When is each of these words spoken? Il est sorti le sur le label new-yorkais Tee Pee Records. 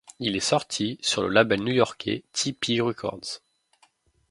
Il 0.17 0.35
est 0.35 0.39
sorti 0.39 0.97
le 0.99 1.07
sur 1.07 1.21
le 1.21 1.29
label 1.29 1.61
new-yorkais 1.61 2.23
Tee 2.33 2.53
Pee 2.53 2.81
Records. 2.81 3.43